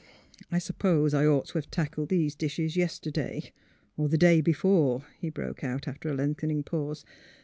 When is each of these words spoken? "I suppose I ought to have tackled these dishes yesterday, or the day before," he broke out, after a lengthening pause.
"I 0.51 0.57
suppose 0.57 1.13
I 1.13 1.27
ought 1.27 1.49
to 1.49 1.59
have 1.59 1.69
tackled 1.69 2.09
these 2.09 2.33
dishes 2.33 2.75
yesterday, 2.75 3.51
or 3.95 4.09
the 4.09 4.17
day 4.17 4.41
before," 4.41 5.05
he 5.19 5.29
broke 5.29 5.63
out, 5.63 5.87
after 5.87 6.09
a 6.09 6.15
lengthening 6.15 6.63
pause. 6.63 7.05